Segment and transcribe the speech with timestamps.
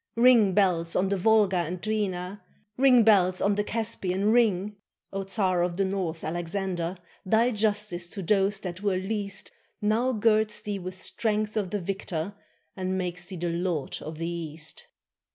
[0.15, 2.41] Ring, bells, on the Volga and Dwina,
[2.75, 4.77] Ring, bells, on the Caspian, ring!
[5.13, 10.59] O Czar of the North, Alexander, Thy justice to those that were least Now girds
[10.61, 12.33] thee with strength of the victor.
[12.75, 14.87] And makes thee the lord of the East!